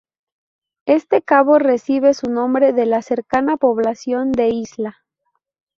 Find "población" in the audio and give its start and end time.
3.57-4.31